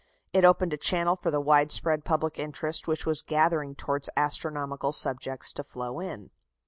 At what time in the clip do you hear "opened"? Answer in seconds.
0.43-0.73